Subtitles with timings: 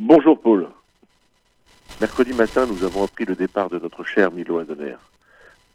[0.00, 0.68] Bonjour Paul.
[2.00, 4.94] Mercredi matin, nous avons appris le départ de notre cher Milo Adoner.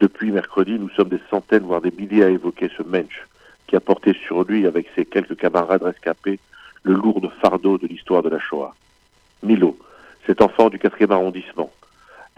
[0.00, 3.28] Depuis mercredi, nous sommes des centaines, voire des milliers à évoquer ce mensch
[3.66, 6.38] qui a porté sur lui, avec ses quelques camarades rescapés,
[6.84, 8.74] le lourd fardeau de l'histoire de la Shoah.
[9.42, 9.76] Milo,
[10.26, 11.70] cet enfant du 4e arrondissement,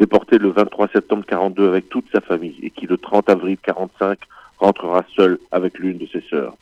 [0.00, 4.18] déporté le 23 septembre 42 avec toute sa famille et qui le 30 avril 45
[4.58, 6.56] rentrera seul avec l'une de ses sœurs.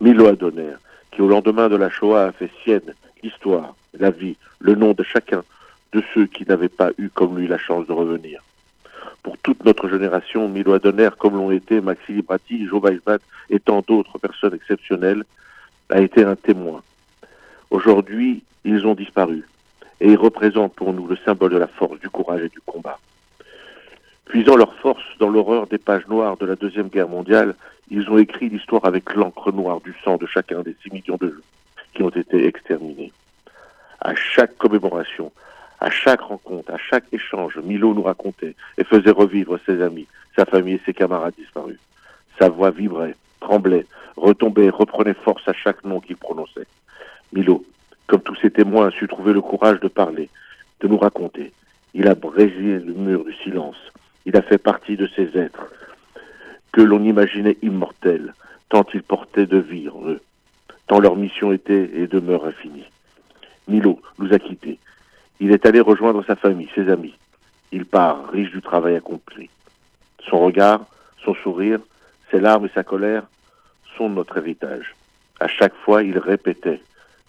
[0.00, 0.74] Milo Adoner,
[1.10, 2.94] qui au lendemain de la Shoah a fait sienne
[3.24, 5.42] l'histoire, la vie, le nom de chacun
[5.92, 8.42] de ceux qui n'avaient pas eu comme lui la chance de revenir.
[9.22, 12.82] Pour toute notre génération, Milo Adoner, comme l'ont été Maxi Librati, Joe
[13.50, 15.24] et tant d'autres personnes exceptionnelles,
[15.90, 16.82] a été un témoin.
[17.70, 19.44] Aujourd'hui, ils ont disparu
[20.00, 22.98] et ils représentent pour nous le symbole de la force, du courage et du combat.
[24.26, 27.54] Puisant leur force dans l'horreur des pages noires de la Deuxième Guerre mondiale,
[27.90, 31.28] ils ont écrit l'histoire avec l'encre noire du sang de chacun des six millions de
[31.28, 31.44] juifs
[31.94, 33.12] qui ont été exterminés.
[34.04, 35.32] À chaque commémoration,
[35.80, 40.44] à chaque rencontre, à chaque échange, Milo nous racontait et faisait revivre ses amis, sa
[40.44, 41.78] famille et ses camarades disparus.
[42.38, 43.86] Sa voix vibrait, tremblait,
[44.18, 46.66] retombait, reprenait force à chaque nom qu'il prononçait.
[47.32, 47.64] Milo,
[48.06, 50.28] comme tous ses témoins, a su trouver le courage de parler,
[50.80, 51.54] de nous raconter.
[51.94, 53.78] Il a brisé le mur du silence.
[54.26, 55.72] Il a fait partie de ces êtres
[56.72, 58.34] que l'on imaginait immortels,
[58.68, 60.20] tant ils portaient de vie en eux,
[60.88, 62.84] tant leur mission était et demeure infinie.
[63.68, 64.78] Milo nous a quittés.
[65.40, 67.14] Il est allé rejoindre sa famille, ses amis.
[67.72, 69.50] Il part, riche du travail accompli.
[70.28, 70.86] Son regard,
[71.24, 71.80] son sourire,
[72.30, 73.24] ses larmes et sa colère
[73.96, 74.94] sont notre héritage.
[75.40, 76.80] À chaque fois, il répétait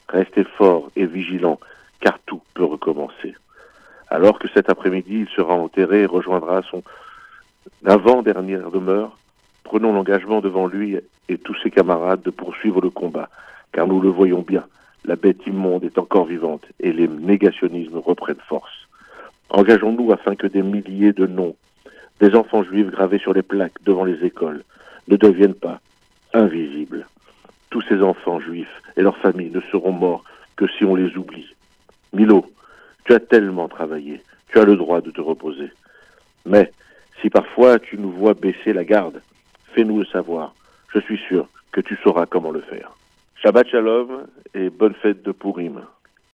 [0.07, 1.59] Restez fort et vigilant,
[1.99, 3.35] car tout peut recommencer.
[4.09, 6.83] Alors que cet après-midi, il sera enterré et rejoindra son
[7.85, 9.17] avant-dernière demeure,
[9.63, 13.29] prenons l'engagement devant lui et tous ses camarades de poursuivre le combat,
[13.71, 14.65] car nous le voyons bien,
[15.05, 18.87] la bête immonde est encore vivante et les négationnismes reprennent force.
[19.49, 21.55] Engageons-nous afin que des milliers de noms,
[22.19, 24.63] des enfants juifs gravés sur les plaques devant les écoles,
[25.07, 25.79] ne deviennent pas
[26.33, 27.07] invisibles.
[27.69, 30.23] Tous ces enfants juifs et leurs familles ne seront morts
[30.55, 31.53] que si on les oublie.
[32.13, 32.45] Milo,
[33.03, 35.69] tu as tellement travaillé, tu as le droit de te reposer.
[36.45, 36.71] Mais
[37.21, 39.21] si parfois tu nous vois baisser la garde,
[39.73, 40.55] fais-nous le savoir.
[40.93, 42.95] Je suis sûr que tu sauras comment le faire.
[43.41, 45.81] Shabbat Shalom et bonne fête de Purim.